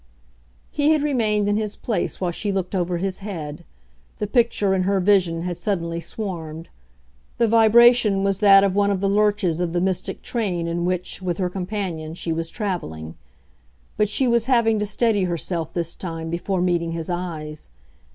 [0.71, 3.63] He had remained in his place while she looked over his head;
[4.17, 6.69] the picture, in her vision, had suddenly swarmed.
[7.37, 11.21] The vibration was that of one of the lurches of the mystic train in which,
[11.21, 13.13] with her companion, she was travelling;
[13.95, 17.69] but she was having to steady herself, this time, before meeting his eyes.